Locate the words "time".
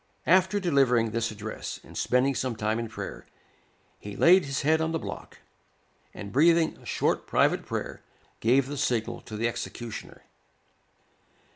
2.55-2.79